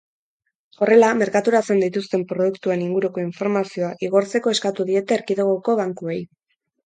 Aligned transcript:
Horrela, 0.83 1.09
merkaturatzen 1.17 1.81
dituzten 1.83 2.23
produktuen 2.31 2.81
inguruko 2.87 3.23
informazioa 3.25 3.91
igortzeko 4.07 4.55
eskatu 4.57 4.87
diete 4.91 5.17
erkidegoko 5.21 5.77
bankuei. 5.81 6.19